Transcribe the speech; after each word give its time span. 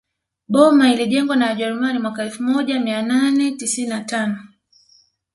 Boma 0.47 0.93
ilijengwa 0.93 1.35
na 1.35 1.45
wajerumani 1.45 1.99
mwaka 1.99 2.23
elfu 2.23 2.43
moja 2.43 2.79
mia 2.79 3.01
nane 3.01 3.51
tisini 3.51 3.89
na 3.89 4.03
tano 4.03 4.37